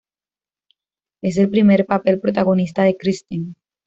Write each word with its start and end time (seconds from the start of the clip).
Es 1.21 1.37
el 1.37 1.51
primer 1.51 1.85
papel 1.85 2.19
protagonista 2.19 2.81
de 2.81 2.97
Kristen. 2.97 3.55